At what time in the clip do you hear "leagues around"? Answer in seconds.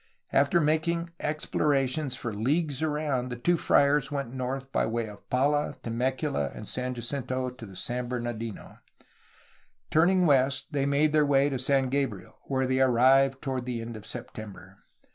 2.33-3.29